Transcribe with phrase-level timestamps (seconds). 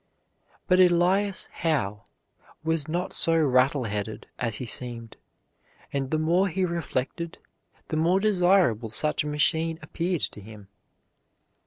[0.65, 2.01] But Elias Howe
[2.63, 5.15] was not so rattle headed as he seemed,
[5.93, 7.37] and the more he reflected,
[7.89, 10.69] the more desirable such a machine appeared to him.